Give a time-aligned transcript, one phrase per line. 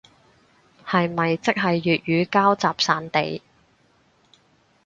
[0.83, 3.39] 係咪即係粵語膠集散地